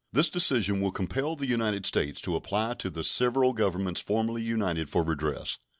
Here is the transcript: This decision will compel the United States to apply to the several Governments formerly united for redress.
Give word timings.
This 0.11 0.31
decision 0.31 0.81
will 0.81 0.89
compel 0.91 1.35
the 1.35 1.45
United 1.45 1.85
States 1.85 2.21
to 2.21 2.35
apply 2.35 2.73
to 2.73 2.89
the 2.89 3.03
several 3.03 3.53
Governments 3.53 4.01
formerly 4.01 4.41
united 4.41 4.89
for 4.89 5.03
redress. 5.03 5.59